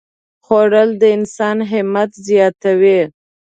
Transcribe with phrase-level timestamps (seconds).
[0.45, 3.01] خوړل د انسان همت زیاتوي